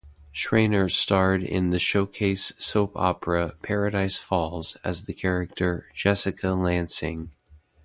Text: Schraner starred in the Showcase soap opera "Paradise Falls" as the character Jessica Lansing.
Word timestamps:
Schraner 0.33 0.89
starred 0.91 1.43
in 1.43 1.69
the 1.69 1.77
Showcase 1.77 2.53
soap 2.57 2.93
opera 2.95 3.53
"Paradise 3.61 4.17
Falls" 4.17 4.75
as 4.83 5.05
the 5.05 5.13
character 5.13 5.91
Jessica 5.93 6.53
Lansing. 6.53 7.29